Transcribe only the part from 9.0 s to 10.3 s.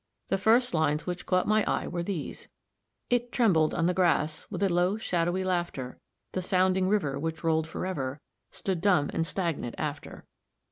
and stagnant after."